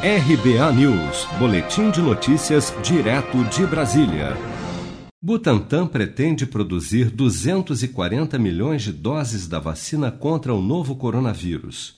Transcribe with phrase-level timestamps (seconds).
[0.00, 4.36] RBA News, Boletim de Notícias, direto de Brasília.
[5.20, 11.96] Butantan pretende produzir 240 milhões de doses da vacina contra o novo coronavírus.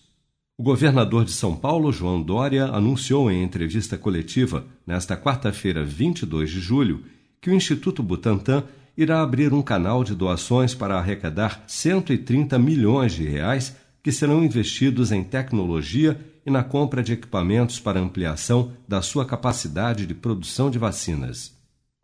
[0.56, 6.59] O governador de São Paulo, João Dória, anunciou em entrevista coletiva, nesta quarta-feira, 22 de
[6.59, 7.05] julho,
[7.39, 8.64] que o Instituto Butantan
[8.96, 15.12] irá abrir um canal de doações para arrecadar 130 milhões de reais que serão investidos
[15.12, 20.79] em tecnologia e na compra de equipamentos para ampliação da sua capacidade de produção de
[20.79, 21.54] vacinas.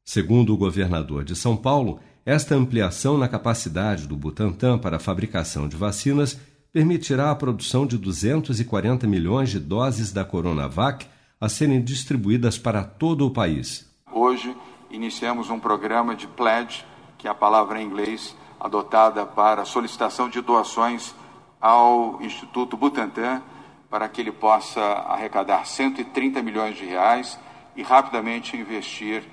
[0.05, 5.69] Segundo o governador de São Paulo, esta ampliação na capacidade do Butantan para a fabricação
[5.69, 6.39] de vacinas
[6.73, 11.07] permitirá a produção de 240 milhões de doses da Coronavac
[11.41, 13.91] a serem distribuídas para todo o país.
[14.13, 14.55] Hoje
[14.91, 16.85] iniciamos um programa de pledge,
[17.17, 21.15] que é a palavra em inglês adotada para solicitação de doações
[21.61, 23.43] ao Instituto Butantan
[23.91, 27.39] para que ele possa arrecadar 130 milhões de reais
[27.75, 29.25] e rapidamente investir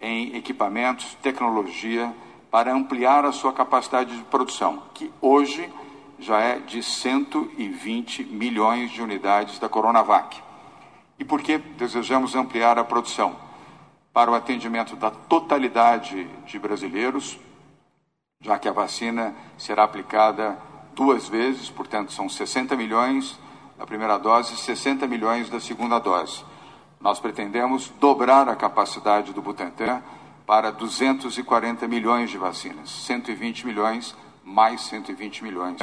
[0.00, 2.14] em equipamentos, tecnologia
[2.50, 5.72] para ampliar a sua capacidade de produção, que hoje
[6.18, 10.42] já é de 120 milhões de unidades da Coronavac.
[11.18, 13.36] E por que desejamos ampliar a produção?
[14.12, 17.38] Para o atendimento da totalidade de brasileiros,
[18.40, 20.58] já que a vacina será aplicada
[20.94, 23.38] duas vezes, portanto, são 60 milhões
[23.78, 26.44] da primeira dose e 60 milhões da segunda dose.
[27.00, 30.02] Nós pretendemos dobrar a capacidade do Butantan
[30.46, 35.80] para 240 milhões de vacinas, 120 milhões mais 120 milhões,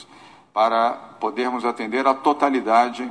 [0.53, 3.09] para podermos atender a totalidade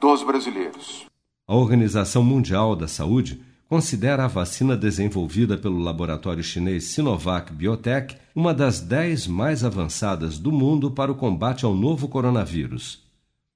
[0.00, 1.04] dos brasileiros.
[1.48, 8.54] A Organização Mundial da Saúde considera a vacina desenvolvida pelo laboratório chinês Sinovac Biotech uma
[8.54, 13.03] das dez mais avançadas do mundo para o combate ao novo coronavírus.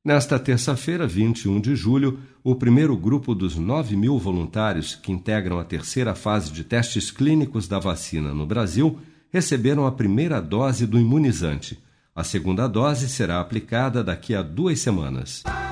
[0.09, 5.65] Nesta terça-feira, 21 de julho, o primeiro grupo dos 9 mil voluntários que integram a
[5.65, 8.99] terceira fase de testes clínicos da vacina no Brasil
[9.31, 11.79] receberam a primeira dose do imunizante.
[12.17, 15.43] A segunda dose será aplicada daqui a duas semanas.